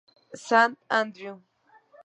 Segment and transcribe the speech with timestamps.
[0.35, 0.37] E.
[0.43, 1.37] Sant Andreu.